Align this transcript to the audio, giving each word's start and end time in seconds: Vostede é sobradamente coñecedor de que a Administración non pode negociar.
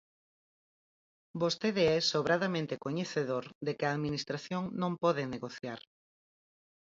Vostede 1.41 1.83
é 1.97 1.99
sobradamente 2.11 2.81
coñecedor 2.85 3.45
de 3.65 3.71
que 3.77 3.85
a 3.87 3.93
Administración 3.95 4.63
non 4.81 4.91
pode 5.03 5.23
negociar. 5.33 5.79